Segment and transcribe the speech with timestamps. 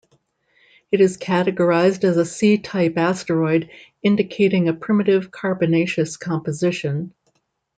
[0.91, 3.69] It is categorized as a C-type asteroid,
[4.01, 7.13] indicating a primitive carbonaceous composition.